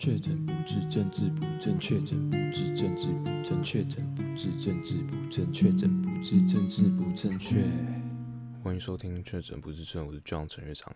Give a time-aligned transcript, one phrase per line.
[0.00, 7.62] 确诊不治，政治不正确；确诊不治，政治不正确；确诊不治，政治不正确；确诊不治，政治不正确。
[8.64, 10.90] 欢迎收听《确诊不治症》，我是 John 陈乐长。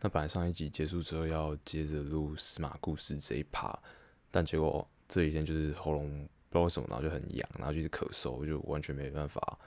[0.00, 3.76] 那本来上一集结束之后要接着录司马故事这一趴，
[4.30, 6.08] 但结果这几天就是喉咙
[6.48, 9.58] 不知道为什么，然后就很痒，然后就一直咳嗽，就完全没办法，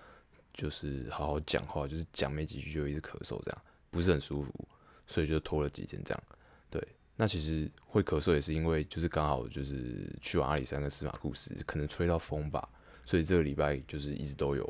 [0.53, 3.61] 就是好好讲话，就是讲没几句就一直咳嗽，这样
[3.91, 4.65] 不是很舒服，
[5.05, 6.23] 所以就拖了几天这样。
[6.69, 6.81] 对。
[7.19, 12.69] 那其实会咳嗽也是因为就是刚好就是去完阿里山跟司马库斯，可能吹到风吧，
[13.05, 14.63] 所以这个礼拜就是一直都有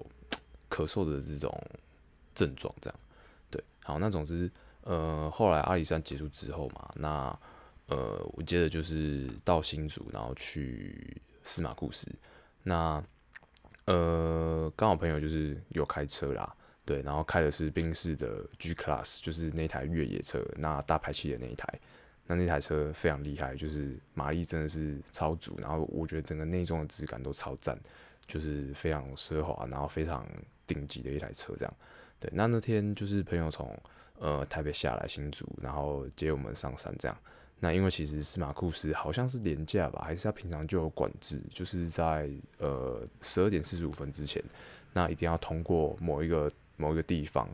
[0.69, 1.53] 咳嗽的这种
[2.33, 2.99] 症状，这样。
[3.51, 4.49] 对，好，那总之
[4.83, 7.39] 呃后来阿里山结束之后嘛，那
[7.87, 12.09] 呃我接着就是到新竹，然后去司马库斯。
[12.63, 13.03] 那
[13.83, 21.67] 呃刚好朋友就是有开车啦，对，然后开的是宾士的 G Class，就是那台越野车，那大排气的那一台。
[22.27, 27.79] 那那台车非常厉害，就是马力真的是超足，然后我觉得整个内装的质感都超赞，
[28.27, 30.27] 就是非常奢华，然后非常
[30.67, 31.73] 顶级的一台车这样。
[32.19, 33.73] 对，那那天就是朋友从
[34.19, 37.17] 呃台北下来新竹，然后接我们上山这样。
[37.59, 44.43] 那因为其实司马库斯好像是连假吧，还是他平常就有管制，就是在呃十二点四十五分之前，
[44.91, 47.49] 那一定要通过某一个某一个地方。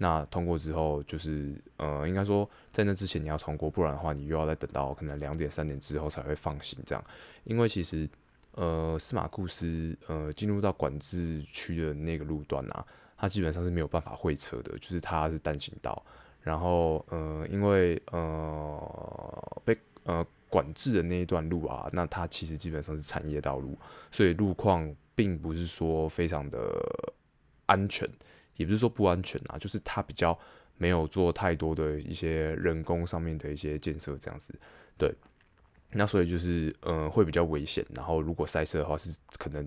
[0.00, 7.04] 那通过之后，就是呃，应该说在那之前你要通过，不然的话你又要再等到可能两点三点之后才会放行这样。
[7.42, 8.08] 因为其实
[8.52, 16.00] 呃，司马库斯呃进入到管制区的那个路段啊，它基本上是没有办法会车的，就是它是单行道。
[16.40, 23.76] 然后呃，因为呃被呃管制的那一段路啊，那它其实基本上是产业道路，
[24.12, 26.58] 所以路况并不是说非常的
[27.66, 28.08] 安全。
[28.58, 30.38] 也不是说不安全啊，就是它比较
[30.76, 34.54] 没有做太多的一些人工上面的一些建设这样子，
[34.98, 35.10] 对，
[35.92, 39.66] 那所以就是呃会比较危险，然后如果塞车的话是可能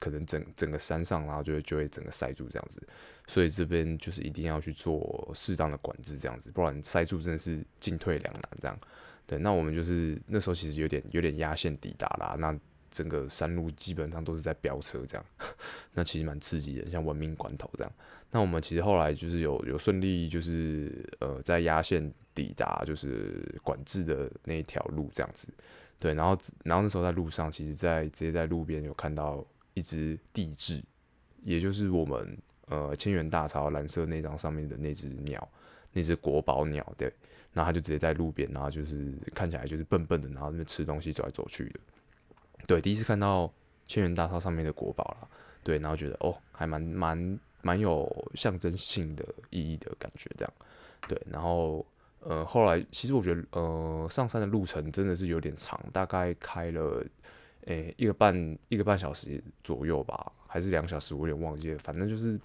[0.00, 2.82] 可能整整个山上然后就会就会整个塞住这样子，
[3.26, 8.78] 所以这边就是一定要去做适当的管制这样子，不然塞住真的是进退两难这样，
[9.26, 12.58] 对，那我们就是那时候其实有点有点压线抵达啦，那。
[12.90, 15.24] 整个山路基本上都是在飙车，这样，
[15.94, 17.92] 那其实蛮刺激的，像文明关头这样。
[18.30, 25.48] 那我们其实后来就是有有顺利，就是呃在压线抵达就是管制的那一条路这样子。
[25.98, 30.82] 对，然后然后那时候在路上，其实在直接在路边有看到一只帝雉，
[31.42, 35.46] 也就是我们呃千元大潮蓝色那张上面的那只鸟，
[35.92, 36.86] 那只国宝鸟。
[36.96, 37.12] 对，
[37.52, 41.80] 然后它就直接在路边，然后就是看起来就是笨笨的，然后那边吃东西走来走去的。
[42.70, 43.52] 对，第一次看到
[43.84, 45.28] 千元大钞上面的国宝了，
[45.64, 50.52] 对，然后觉得哦，还蛮蛮蛮有象征性的意义的感觉，这样，
[51.08, 51.84] 对，然后
[52.20, 57.04] 呃，后来其实我觉得呃，上山的路程真的是有点长，大概开了
[57.64, 62.38] 诶一个半一个半小时左右吧，还是两小时，我有点忘记了，反正就是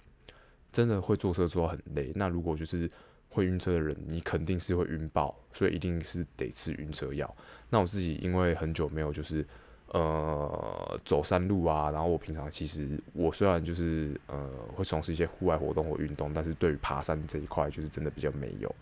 [0.72, 2.10] 真的会坐车坐到很累。
[2.16, 2.90] 那如果就是
[3.28, 7.32] 会晕车的人，你肯定是会晕爆，所以一定是得吃晕车药。
[7.70, 9.46] 那我自己因为很久没有就是。
[9.92, 18.74] 呃，走山路啊，然后我平常其实我虽然就是呃会从事一些户外活动或运动，但是对于爬山这一块就是真的比较没有。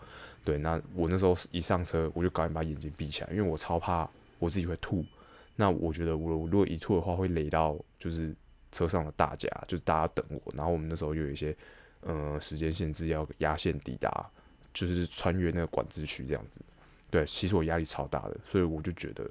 [0.43, 5.05] 对，那我那时候一上车，我就赶紧把眼睛闭起来，因为我超怕我自己会吐。
[5.55, 8.35] 那我觉得我如果一吐的话，会累到就是
[8.71, 10.53] 车上的大家，就是大家等我。
[10.55, 11.55] 然后我们那时候又有一些
[12.01, 14.27] 呃时间限制，要压线抵达，
[14.73, 16.59] 就是穿越那个管制区这样子。
[17.11, 19.29] 对，其实我压力超大的，所以我就觉得，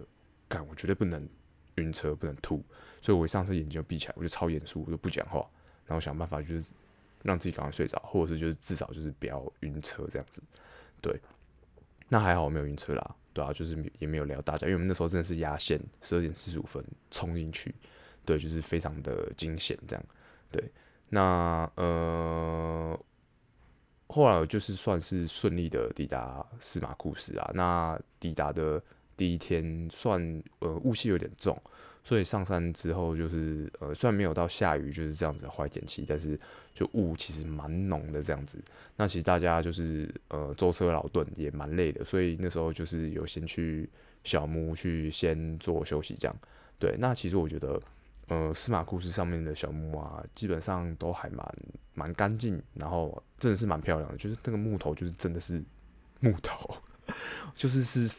[0.48, 1.28] 干，我绝对不能。
[1.76, 2.64] 晕车不能吐，
[3.00, 5.44] 所以我一上车眼睛就闭起来，我就超严肃，我就不讲话，
[5.86, 6.70] 然后想办法就是
[7.22, 10.42] 让自己赶快睡着，或者是就是至少就是不要晕车这样子。
[11.00, 11.20] 对，
[12.08, 17.74] 那还好我没有晕车啦，对啊，就是也没有聊大家，因为我们那时候真的是压线，十二点四十五分冲进去，
[18.24, 20.04] 对，就是非常的惊险这样。
[20.50, 20.70] 对，
[21.08, 22.98] 那呃
[24.08, 28.82] 后来就是算是顺利的抵达司马库斯啊，那抵达的。
[29.16, 31.60] 第一天算呃雾气有点重，
[32.02, 36.38] 所以上山之后就是呃虽然没有到下雨就是这样子的坏天气，但是
[36.74, 38.62] 就雾其实蛮浓的这样子。
[38.96, 43.88] 那其实大家就是呃舟车劳顿也蛮累的，所以那时候就是有先去
[44.22, 46.36] 小木屋去先做休息这样。
[46.78, 47.80] 对，那其实我觉得
[48.28, 51.56] 呃司马库斯上面的小木屋啊，基本上都还蛮
[51.94, 55.62] 蛮干净，然后真的是蛮漂亮的，就是那个木头就是真的是
[56.20, 56.76] 木头。
[57.54, 58.12] 就是是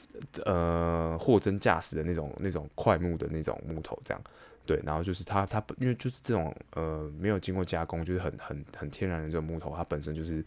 [0.45, 4.21] 呃货真价实的那种那种块木的那种木头这样，
[4.65, 10.44] 对，然后就是它它因为就是这种呃没有经过加工，就是很很很天然的这种木头，它本身就是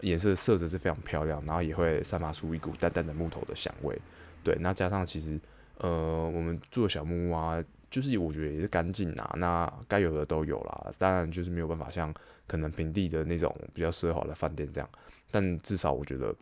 [0.00, 3.96] 颜色色泽是非常漂亮，然后也会散发出一股淡淡的木头的香味，
[4.42, 5.38] 对，那加上其实
[5.78, 10.92] 呃，我们住的小木屋啊，就是我觉得也是干净啊，那该有的都有啦。
[10.98, 12.12] 当然就是没有办法像
[12.46, 14.88] 可能平地的那种比较奢华的饭店这样，
[15.30, 16.34] 但至少我觉得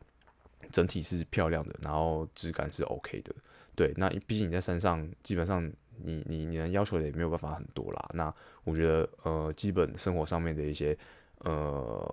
[0.71, 3.35] 整体是漂亮的，然后质感是 OK 的。
[3.75, 5.65] 对，那毕竟你在山上，基本上
[5.97, 8.11] 你你你能要求的也没有办法很多啦。
[8.13, 8.35] 那
[8.65, 10.99] 我觉得呃，基本生活上面的一些
[11.45, 12.05] 呃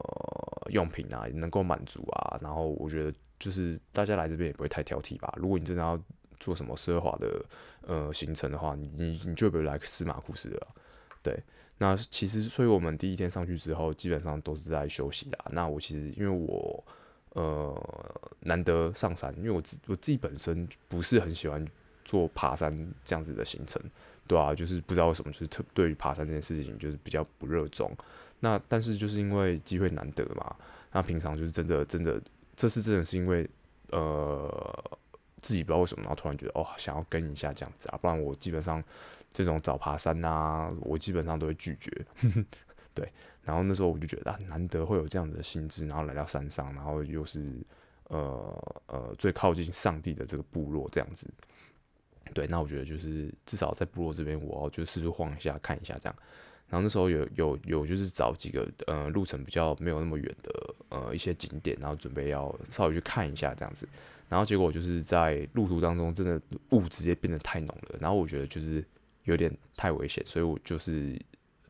[0.69, 2.37] 用品啊，能够满足啊。
[2.39, 5.33] 然后我觉得就是大家来这边也不会太挑剔吧。
[5.37, 5.99] 如果你真的要
[6.39, 7.43] 做什么奢华的
[7.81, 10.67] 呃行程的话，你你就不会来司马库斯了。
[11.23, 11.35] 对，
[11.79, 15.45] 那其实所以我们第一天上去之后，基本上都是在休息啦。
[15.49, 16.85] 那我其实因为我。
[17.35, 21.65] 呃，难得上山，因为我自我自己本身不是很喜欢
[22.05, 22.73] 做爬山
[23.03, 23.81] 这样子的行程，
[24.25, 27.93] 对啊，就是不知道为什么，就是特对于爬山这件事情就是比较不热衷。
[28.39, 30.55] 那但是就是因为机会难得嘛，
[30.93, 32.21] 那平常就是真的真的，
[32.55, 33.45] 这次真的是因为
[33.91, 34.97] 呃
[35.41, 38.81] 自己不知道为什么，然后突然觉得哦想要跟一下这样子啊，不然我基本上
[39.33, 41.91] 这种早爬山啊，我基本上都会拒绝。
[42.95, 43.11] 对，
[43.43, 47.57] 然后那时候我就觉得啊，难得会有这样子的心智，然后来到山上，然后又是
[48.07, 51.29] 呃呃最靠近上帝的这个部落这样子。
[52.33, 56.15] 对，那我觉得就是至少在部落这边，我要就四处晃一下，看一下这样。
[56.69, 63.85] 然后那时候有有有就是找几个呃路程比较没有那么远的呃一些景点，然后准备要稍微去看一下这样子。
[64.29, 68.83] 然后结果就是在路途当中，真的雾直接变得太浓了，然后我觉得就是
[69.25, 71.21] 有点太危险，所以我就是。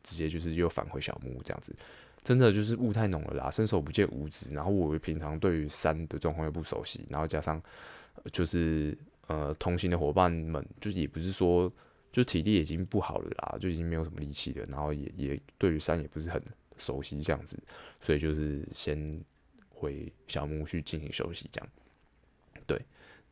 [0.06, 1.76] 直接就是又返回小木屋这样子，
[2.24, 4.54] 真的就是雾太浓了啦，伸手不见五指。
[4.54, 7.60] 然后我平常对于山的状况又不熟悉，然后加上
[8.32, 11.72] 就是呃同行的伙伴们，就也不是说
[12.12, 16.42] 就体力已经不好了啦，就已经没有什么力气了，然后也也对于山也不是很
[16.78, 17.58] 熟悉这样子，
[18.00, 19.20] 所以就是先
[19.70, 21.70] 回小木屋去进行休息这样。
[22.68, 22.80] 对，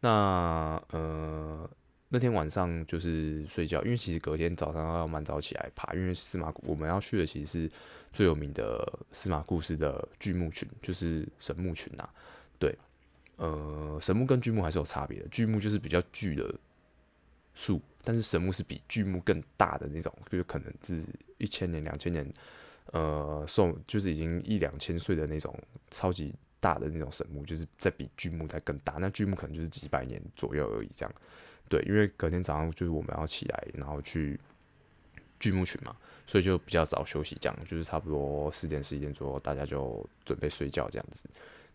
[0.02, 1.70] 那呃。
[2.14, 7.72] 那天晚上就是睡觉，因为其实隔天早上要蛮早起来爬，因为司马我们要去的其实是
[8.14, 12.14] 最有名的司马故事的巨木群，就是神木群呐、啊。
[12.60, 12.78] 对，
[13.38, 16.54] 呃，神木跟巨木还是有差别的，巨木就是比较巨的
[17.56, 21.04] 树，但是神木是比巨木更大的那种，就是可能是
[21.40, 22.32] 一千年、两千年，
[22.92, 25.52] 呃，寿就是已经一两千岁的那种
[25.90, 31.12] 超级大的那种神木，就是在比巨木再更大，那巨木可能就是几百年左右而已这样。
[31.70, 34.40] 对，因为隔天早上就是我们要起来，然后去
[35.40, 35.96] 巨木群嘛，
[36.28, 41.28] 所以就比较早休息，这样就是差不多十点十一点左右，大家就准备睡觉这样子。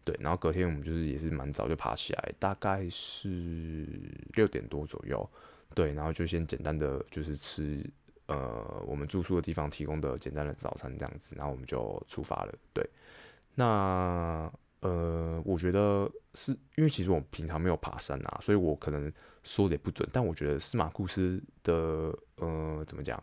[0.04, 3.86] 对，然后隔天我们就是也是蛮早就爬起来，大概是
[4.34, 5.28] 六点多左右。
[5.74, 7.84] 对，然后就先简单的就是吃
[8.26, 12.54] 呃我们住宿的地方提供的简单的早餐这样子，然后我们就出发了。
[12.72, 12.88] 对，
[13.54, 14.50] 那。
[14.80, 20.08] 呃，我觉得是因为其实我平常没有爬山啊，所以我可能说的也不准。
[20.12, 23.22] 但我觉得司马库斯的呃，怎么讲？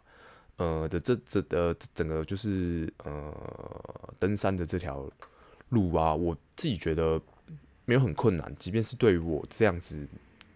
[0.57, 3.33] 呃的这这的整个就是呃
[4.17, 5.05] 登山的这条
[5.67, 7.21] 路啊，我自己觉得
[7.83, 8.55] 没有很困难。
[8.57, 10.07] 即便是对于我这样子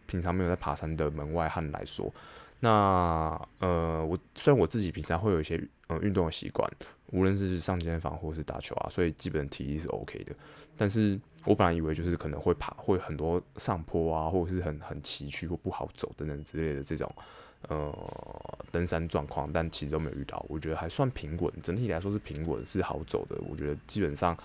[0.07, 2.13] 平常没有在爬山的门外汉来说，
[2.61, 6.67] 那呃，我虽然我自己平常会有一些呃运动的习惯。
[7.11, 10.35] 无论是上健身房或是打球啊，所以基本体力是 OK 的。
[10.77, 17.11] 但是我本来以为就是可能会爬，会很多上坡啊，或者是很很崎岖或不好走等等之类的这种
[17.67, 17.91] 呃
[18.71, 20.45] 登山状况，但其实都没有遇到。
[20.47, 23.35] 我觉得还算平稳，整体来说是平稳，是好走的。
[23.49, 24.37] 我觉得基本上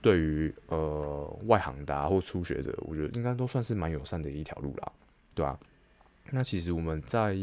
[0.00, 4.92] 对于呃外行的或初学者，我觉得应该都算是蛮友善的一条路啦，
[5.34, 5.60] 对吧？
[6.30, 7.36] 那其实我们在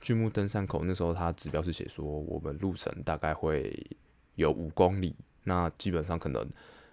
[0.00, 3.72] 巨木登山口那时候，它指标是写说我们路程大概会。
[4.36, 5.14] 有五公里，
[5.44, 6.48] 那基本上可能，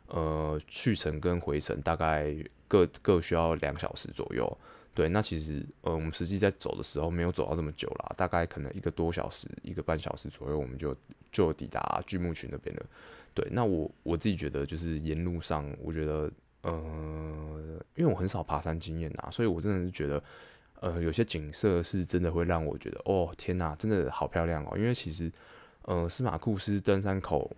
[0.08, 2.36] 呃，去程跟回程大概
[2.68, 4.58] 各各需要两小时左右。
[4.94, 10.94] 对，那其实，呃，我们实际在走的时候没有走到这么久啦，大概可能一个多小时、一个半小时左右，我们就
[11.32, 12.86] 就抵达巨木群那边了。
[13.34, 16.30] 对，那我我自己觉得就是沿路上，我觉得，
[16.64, 20.22] 呃，因为我很少爬山经验呐，所以我真的是觉得，
[20.82, 25.32] 呃，有些景色是真的会让我觉得，哦，天呐，真的好漂亮哦，因为其实。
[25.84, 27.50] 呃，司马库斯登山口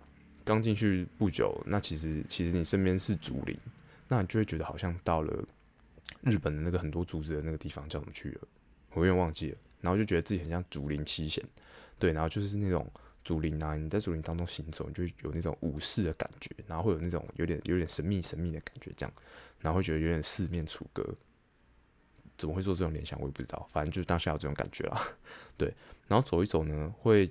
[0.44, 3.58] 刚进去不久，那其实其实你身边是竹林，
[4.06, 5.44] 那你就会觉得好像到了
[6.22, 8.40] 日本的那个很多竹子的那个地方叫什么去了，
[8.92, 9.58] 我有点忘记了。
[9.80, 11.44] 然后就觉得自己很像竹林七贤，
[11.98, 12.88] 对，然后就是那种
[13.24, 19.12] 竹林啊，你在竹林当中行走，你就有那种武士的感觉，然后会有那种有点有点神秘神秘的感觉，这样，
[19.58, 21.04] 然后会觉得有点四面楚歌，
[22.40, 25.06] 怎么会做这种联想，我也不知道，反正就是当下有这种感觉啦，
[25.56, 25.72] 对，
[26.08, 27.30] 然后走一走呢，会。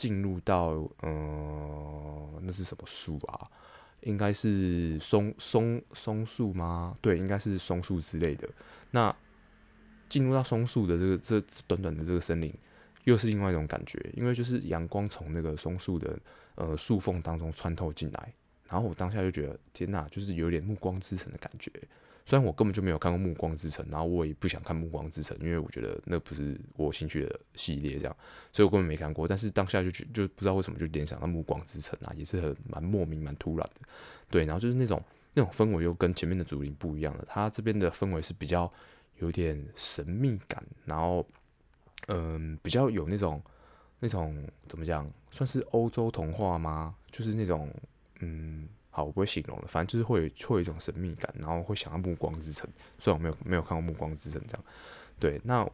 [0.00, 3.46] 进入到呃，那是什么树啊？
[4.00, 6.96] 应该是松松松树吗？
[7.02, 8.48] 对，应该是松树之类的。
[8.92, 9.14] 那
[10.08, 12.50] 进入到松树的这个这短短的这个森林，
[13.04, 16.18] 又是另外一种感觉，因为就是阳光从那个松树的
[16.54, 18.32] 呃树缝当中穿透进来，
[18.70, 21.70] 然后我当下就觉得天哪，就是有点暮光之城的感觉。
[22.30, 28.16] 虽然我根本就没有看过《暮光之城》，然后我也不想看《暮光之城》，因为我觉得那不是我兴趣的系列，这样，
[28.52, 29.26] 所以我根本没看过。
[29.26, 33.88] 但是当下就就不知道为什么就联想到《暮光之城》啊，也是很蛮莫名、蛮突然的。
[34.30, 35.02] 对，然后就是那种
[35.34, 37.24] 那种氛围又跟前面的竹林不一样了。
[37.26, 38.72] 它这边的氛围是比较
[39.18, 41.26] 有点神秘感，然后
[42.06, 43.42] 嗯，比较有那种
[43.98, 46.94] 那种怎么讲，算是欧洲童话吗？
[47.10, 47.68] 就是那种
[48.20, 48.68] 嗯。
[48.92, 52.68] 好，我不会形容了，反正就是会会有一种神秘感，然后会想到暮光之城。
[52.98, 54.64] 虽然我没有没有看过暮光之城这样，
[55.20, 55.64] 对，那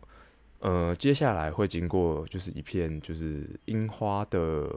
[0.58, 4.70] 呃接下来会经过就是一片就是樱花的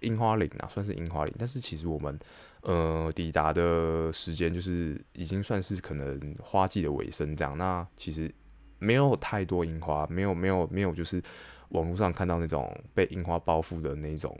[0.00, 2.18] 樱花林啊，算是樱花林，但是其实我们
[2.62, 7.56] 呃抵达的时间就是已经算是可能花季的尾声这样。
[7.58, 8.32] 那其实
[8.78, 11.22] 没有太多樱花，没有没有没有就是
[11.68, 14.34] 网络上看到那种被樱花包覆的那种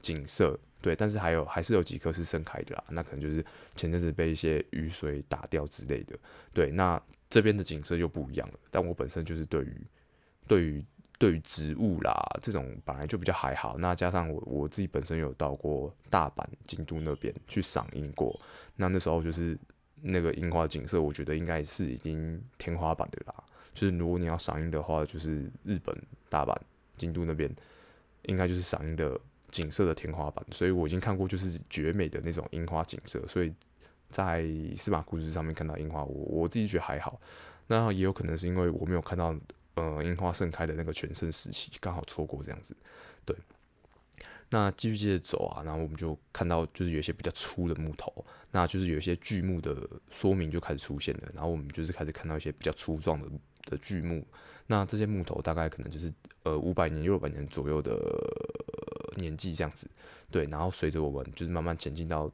[0.00, 0.58] 景色。
[0.80, 3.44] 对，但是还有还是有几棵是盛开的啦，那可能就是
[3.74, 6.16] 前阵子被一些雨水打掉之类的。
[6.52, 8.54] 对，那这边的景色就不一样了。
[8.70, 9.76] 但我本身就是对于
[10.46, 10.84] 对于
[11.18, 18.38] 对于植物啦这种本来就比较还好，那加上我我自己本身有到过大阪、京都那边去赏樱过，
[18.76, 19.58] 那那时候就是
[20.00, 23.34] 那个樱花景色，我觉得应该是已经天花板的啦。
[23.74, 25.92] 就是如果你要赏樱的话，就是日本
[26.28, 26.56] 大阪、
[26.96, 27.52] 京都那边
[28.22, 29.20] 应该就是赏樱的。
[29.50, 33.52] 景色的天花板，所以我已经看过就是绝美的那种樱花景色，所以
[34.10, 37.20] 在司马库斯上面看到樱花，我我自己觉得还好。
[37.66, 39.34] 那也有可能是因为我没有看到
[39.74, 42.76] 呃樱花盛开的那个全盛时期，刚好错过这样子。
[43.24, 43.36] 对，
[44.50, 49.76] 那继续接着走啊，然后我们就看到就是有一些比较粗的木头，那就是有一些巨木的
[50.10, 53.28] 说明就开始出现了，然后我们就是开始看到一些比较粗壮的
[53.66, 54.26] 的巨木，
[54.66, 56.12] 那这些木头大概可能就是
[56.44, 57.98] 呃五百年六百年左右的。
[59.16, 59.88] 年纪这样子，
[60.30, 62.30] 对，然后随着我们就是慢慢前进到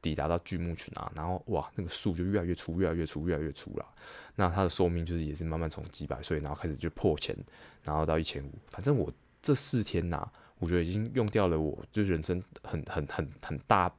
[0.00, 3.86] 抵达到巨木群啊，然后哇，那个树就越来越粗，越来越粗，越来越粗了。
[4.34, 7.36] 那它的寿命就是也是慢慢从几百岁，然后开始就破千，
[7.82, 8.50] 然后到一千五。
[8.68, 13.90] 反正我这四天呐、我觉得已经用掉了我就人生很很很很大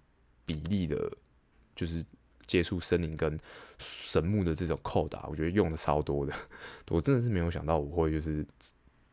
[0.46, 1.12] 比例的，
[1.76, 2.06] 就是
[2.46, 3.40] 接触森林跟
[3.80, 6.34] 神木的这种扣打，我觉得用的超多的。
[6.90, 8.46] 我真的是没有想到我会就是。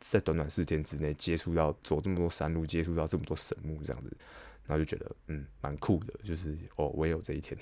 [0.05, 4.15] 在短短四天之内接触到走这么多山路，接触到这么多神木这样子，
[4.67, 7.57] 然后就觉得嗯蛮酷的，就是哦我也有这一天，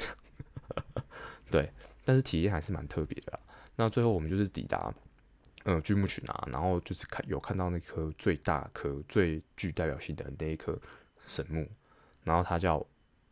[1.50, 1.70] 对，
[2.02, 3.38] 但是体验还是蛮特别的。
[3.76, 4.92] 那最后我们就是抵达
[5.64, 10.76] 嗯巨木群啊，然后就是看有看到那棵最大棵、最具代表性的那一棵
[11.26, 11.68] 神木，
[12.24, 12.84] 然后它叫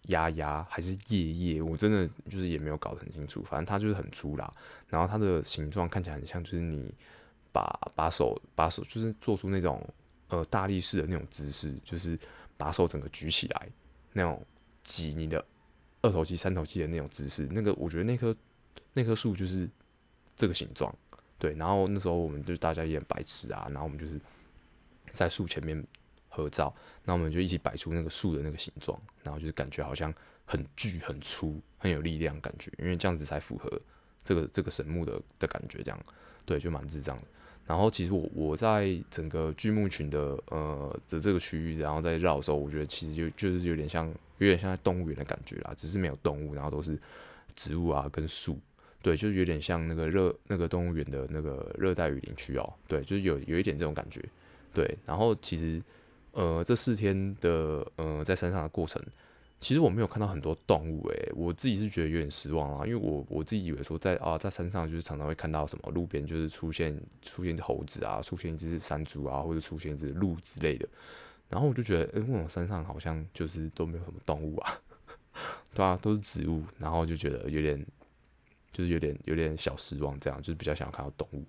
[0.09, 4.53] 丫丫还是叶叶，我真的就是也没有搞得很清楚，反正它就是很粗啦，
[4.87, 6.95] 然后它的形状看起来很像就是你。
[7.53, 9.83] 把把手把手就是做出那种
[10.29, 12.19] 呃大力士的那种姿势，就是
[12.57, 13.69] 把手整个举起来
[14.13, 14.45] 那种
[14.83, 15.45] 挤你的
[16.03, 17.49] 二头肌三头肌的那种姿势。
[17.51, 18.35] 那个我觉得那棵
[18.93, 19.69] 那棵树就是
[20.37, 20.95] 这个形状，
[21.39, 21.53] 对。
[21.55, 24.21] 然后那时候我们就大家也很白痴啊，然后我们就是
[25.13, 25.83] 在树前面
[26.29, 26.75] 合照，
[27.05, 30.13] 那我们就一起摆出那个树的那个形状，然后就是感觉好像
[30.45, 33.81] 很巨很粗很有力量感觉，因为这样子才符合
[34.25, 36.01] 这个这个神木的的感觉，这样
[36.45, 37.25] 对就蛮智障的。
[37.69, 44.09] 然后其实我我在整个巨木群的呃的这个区域，然后在绕的时候，我觉得其实就就是有点像
[44.39, 46.99] 有点像在动物园的感觉啦，只是没有动物，然后都是
[47.55, 48.59] 植物啊跟树，
[49.03, 54.25] 对，就是有点像那个热那个动物园的那个热带雨林区哦，对，就是有有一点这种感觉，
[54.73, 54.97] 对。
[55.05, 55.79] 然后其实
[56.33, 59.03] 呃这四天的呃在山上的过程。
[59.61, 70.89] 其实我没有看到很多动物，诶，我自己是觉得有点失望啊，因为我我自己以为说在啊在山上就是常常会看到什么路边就是出现出现一只猴子啊，出现一只山猪啊，或者出现一只鹿之类的，
[71.49, 74.81] 然后我就觉得，诶，那种山上好像就是都没有什么动物啊，
[75.75, 77.85] 对啊，都是植物，然后就觉得有点
[78.73, 81.45] 就是有点有点小失望，这样就是比较想要看到动物，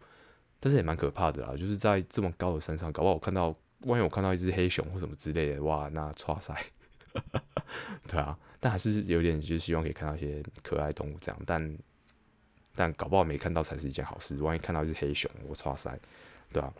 [0.60, 6.56] 但是也蛮可怕的啦，就是在这么高的山上，搞不好我看到万一我看到一只黑熊或什么之类的，哇，那 哇塞。
[8.08, 11.78] 对啊，但还是有点就是希望可以看到一些可爱动物这样，但
[12.76, 14.38] 但搞不好没看到才是一件好事。
[14.38, 16.00] 万一看到一只黑熊，我剉赛，
[16.52, 16.74] 对啊，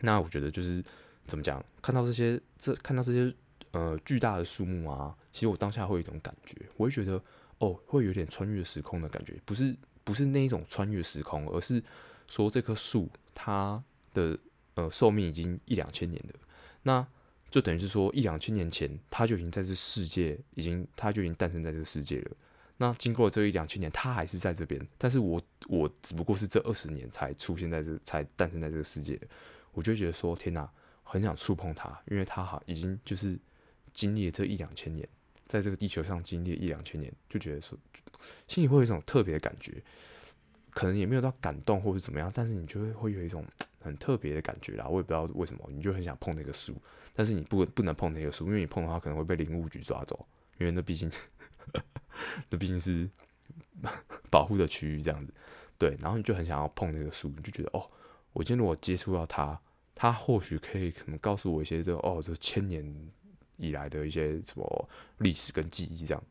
[0.00, 0.84] 那我觉得就是
[1.26, 3.34] 怎么讲，看到这些这看到这些
[3.72, 7.22] 呃巨大的树木啊，其实我当下会有一种感觉，我会觉得
[7.58, 11.82] 哦，会有点穿越时空的感觉，不是不是那一种穿越时空，而是
[12.26, 14.38] 说这棵树它的
[14.74, 16.34] 呃寿命已经一两千年的
[16.82, 17.06] 那。
[17.50, 22.30] 就等于是说，一两千年前，他就已经在这世界，已经他就已经诞生在这个世界了。
[22.76, 29.26] 那经过了这一两千年，它还是在这边，但是我我只不过是这二十年才出现在这，才诞生在这个世界的，
[29.72, 30.66] 我就觉得说天哪，
[31.02, 33.38] 很想触碰它，因为它哈已经就是
[33.92, 35.06] 经历了这一两千年，
[35.44, 37.76] 在这个地球上经历一两千年，就觉得说
[38.48, 39.74] 心里会有一种特别的感觉，
[40.70, 43.44] 可能也没有到感动或者怎么样，但是你就会会有一种
[43.80, 46.74] 很特别的感觉啦，我也不知道为什么，你就很想碰那个树，
[47.14, 50.26] 但是你不不能碰那个树，因为你碰的话可能会被林务局抓走，
[50.58, 51.10] 因为那毕竟。
[52.50, 53.08] 那毕竟是
[54.28, 55.32] 保护的区域，这样子，
[55.78, 57.88] 对，然后你就很想要碰那个树，你就觉得哦，
[58.32, 59.58] 我今天如果接触到它，
[59.94, 62.84] 它或许可以可能告诉我一些这、哦，这千年
[63.56, 66.22] 以来的一些什么历史跟记忆，这样，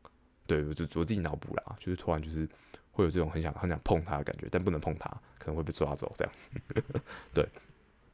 [0.45, 2.47] 对，我就我自己脑补啦，就是突然就是
[2.91, 6.33] 会有这种很想很想碰它的感觉，但不能碰它，可能会被抓走，这样，
[7.33, 7.47] 对，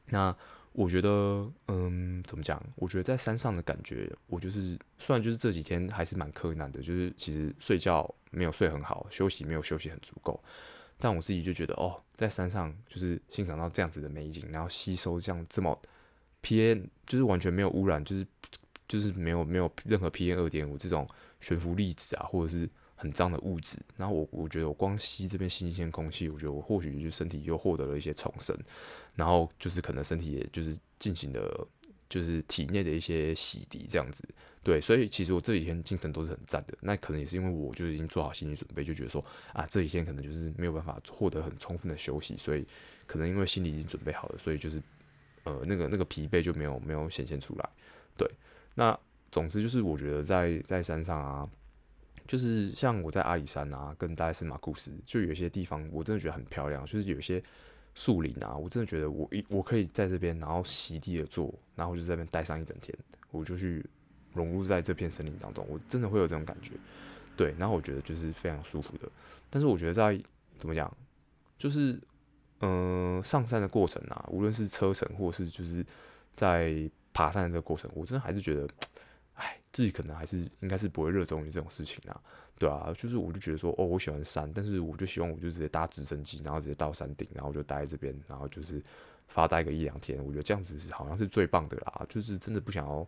[0.06, 0.34] 那。
[0.72, 2.62] 我觉得，嗯，怎么讲？
[2.74, 10.38] 我觉得在山上的感觉，我就是虽然就是这几天还是蛮困难的，就是其实睡觉没有睡很好，休息没有休息很足够，
[10.98, 15.80] 但我自己就觉得，哦，在山上就是欣赏到这样子的美景，然后吸收这样这么
[16.42, 18.26] P N，就是完全没有污染，就是
[18.86, 21.08] 就是没有没有任何 P N 二点五这种
[21.40, 22.68] 悬浮粒子啊，或者是。
[22.96, 28.56] 很脏的物质，然后我我觉得我光吸这边新鲜空气，我觉得我或许就身体又获得了一些重生，
[29.14, 31.66] 然后就是可能身体也就是进行的
[32.08, 34.26] 就是体内的一些洗涤这样子，
[34.62, 39.22] 对，所以其实我这几天精神都是很赞的，那可能也是因为我就已经做好心理准备，就觉得说
[39.52, 42.66] 啊这几天可能就是没有办法获得很充分的休息，所以
[43.06, 44.82] 可能因为心里已经准备好了，所以就是
[45.44, 47.68] 呃那个那个疲惫就没有没有显现出来，
[48.16, 48.26] 对，
[48.74, 48.98] 那
[49.30, 51.46] 总之就是我觉得在在山上啊。
[52.26, 56.84] 就是像我在阿里山啊，跟大概是马库斯，就有些地方我真的觉得很漂亮。
[56.84, 57.42] 就是有些
[57.94, 62.96] 树林啊，我真的觉得我一我可以在这边，然后席地而坐，然后就在那边待上一整天，
[63.30, 63.84] 我就去
[64.34, 66.72] 融入在这片森林当中，我真的会有这种感觉。
[67.36, 69.08] 对，然后我觉得就是非常舒服的。
[69.48, 70.20] 但是我觉得在
[70.58, 70.94] 怎么讲，
[71.58, 71.98] 就是
[72.60, 75.84] 嗯、上山的过程啊，无论是车程或是就是
[76.34, 78.68] 在爬山的这个过程，我真的还是觉得。
[79.36, 82.20] 哎，自己可能还是应该是不会热衷于这种事情啊，
[82.58, 88.82] 对啊，就是我就觉得说，哦，我喜欢山，但是我就希望我就直接搭直升机，然后直接到山顶，然后就待在这边，然后就是
[89.28, 90.18] 发呆个一两天。
[90.24, 93.06] 我觉得这样子是好像是最棒的啦，就是真的不想要，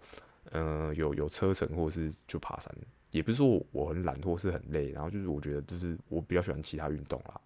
[0.52, 2.70] 嗯、有有车程或者是就爬山，
[3.10, 7.40] 也不是说我很懒或是很累，然后就是我觉得就是我比较喜欢其他运动啦，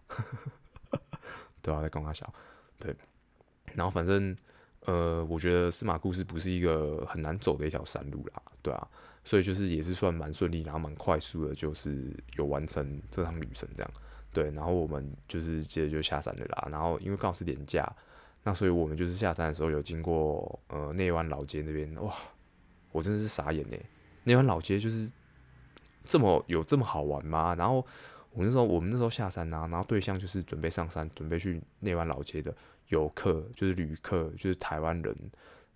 [1.62, 2.28] 对啊，在刚刚想，
[2.80, 2.92] 对，
[3.74, 4.36] 然后反正。
[4.84, 8.88] 呃，我觉得司马库斯不是一个很难走的一条山路啦，对啊，
[9.22, 13.90] 所以就是也是算蛮顺利，然后蛮快速的，就是有完成这趟旅程这样，
[14.32, 17.88] 对，然后我们就是接着就下山了啦，然后因为刚好是连假，
[18.42, 22.12] 那所以我们就是下山的时候有经过呃内湾老街那边，哇，
[22.90, 23.76] 我真的是傻眼呢，
[24.24, 25.08] 内湾老街就是
[26.04, 27.54] 这么有这么好玩吗？
[27.54, 27.86] 然后
[28.32, 32.52] 我那时候我们那时候下山啊，然后对象就是准备上山，准备去内湾老街的。
[32.92, 35.16] 游客就是旅客，就是台湾人，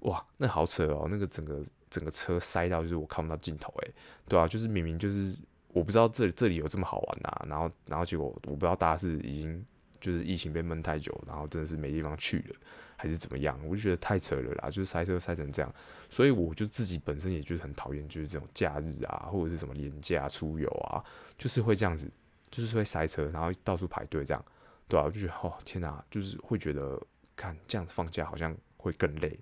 [0.00, 1.08] 哇，那好扯哦！
[1.10, 3.90] 那个整个整个车塞到，就是我看不到尽头，诶，
[4.28, 5.34] 对啊，就是明明就是
[5.72, 9.64] 我不知道这里这里有这么好玩呐、啊，然后然后结果我不知道大家是已经
[9.98, 12.56] 就是疫情被闷太久，然后真的是没地方去了，
[12.96, 13.58] 还是怎么样？
[13.66, 15.74] 我就觉得太扯了啦，就是塞车塞成这样，
[16.10, 21.02] 所以我就自己本身也就是很讨厌，就是这种假日啊，或者是什么连假出游啊，
[21.38, 22.10] 就是会这样子，
[22.50, 24.44] 就是会塞车，然后到处排队这样。
[24.88, 27.00] 对啊，我就觉得哦天哪，就是会觉得
[27.34, 29.36] 看这样子放假好像会更累，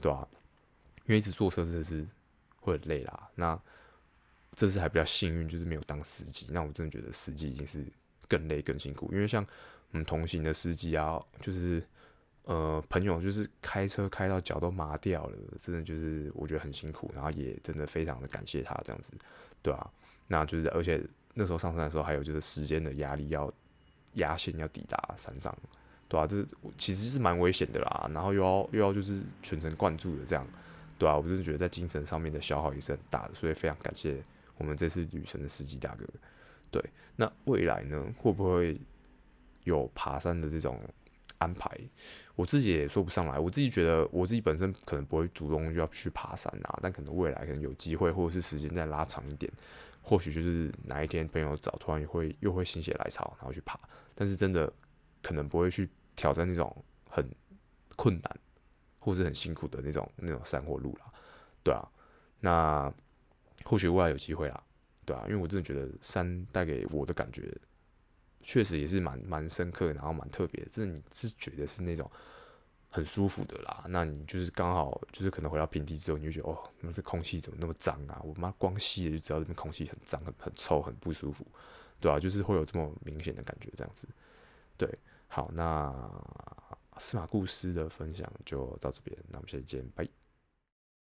[0.00, 0.26] 对啊，
[1.04, 2.06] 因为一直坐车真的是
[2.60, 3.28] 会很累啦。
[3.34, 3.60] 那
[4.56, 6.46] 这次还比较幸运，就是没有当司机。
[6.50, 7.84] 那我真的觉得司机已经是
[8.26, 9.46] 更累更辛苦，因为像
[9.92, 11.86] 我们同行的司机啊，就是
[12.44, 19.12] 呃朋友就是开车开到脚都麻掉了，真的就是我觉得很辛苦，然后也真的非常的感谢他这样子，
[19.60, 19.90] 对啊，
[20.26, 23.52] 那就是而且那时候上山的时候还有就是时间的压力要。
[24.14, 25.56] 压线要抵达山上，
[26.08, 26.44] 对啊，这
[26.76, 28.10] 其实是蛮危险的啦。
[28.12, 30.46] 然后又要又要就是全神贯注的这样，
[30.98, 34.22] 对啊，我就是觉得在精神上面的消耗也是很大的，所以非常感谢
[34.56, 36.04] 我们这次旅程的司机大哥。
[36.70, 36.82] 对，
[37.16, 38.80] 那未来呢，会不会
[39.64, 40.80] 有爬山的这种
[41.38, 41.70] 安排？
[42.34, 43.38] 我自己也说不上来。
[43.38, 49.50] 我自己觉得我自己本身可能不会主动就要去爬山啊，但可能未来可能有机会，或者是时间再拉长一点。
[50.08, 53.78] 或许就是哪一天朋友找，突然会又会心血来潮，然后去爬。
[54.14, 54.72] 但是真的
[55.22, 56.74] 可能不会去挑战那种
[57.10, 57.28] 很
[57.94, 58.40] 困难
[58.98, 61.12] 或是很辛苦的那种那种山或路啦，
[61.62, 61.86] 对啊。
[62.40, 62.90] 那
[63.64, 64.62] 或许未来有机会啦，
[65.04, 65.24] 对啊。
[65.26, 67.54] 因为我真的觉得山带给我的感觉，
[68.40, 70.70] 确实也是蛮蛮深刻，然后蛮特别的。
[70.70, 72.10] 真的你是觉得是那种。
[72.90, 78.20] 很舒服的啦，那你就是刚好就是可能回到平地之后，你就觉得哦，那这空气怎么那么脏啊？
[78.24, 81.46] 我妈光吸的就知道这边空气很脏、很很臭、很不舒服。
[82.00, 84.08] 对啊，就是会有这么明显的感觉，这样子。
[84.76, 84.88] 对，
[85.26, 85.92] 好，那
[86.98, 90.08] 司马故事的分享就到这边，那我们下期见，拜。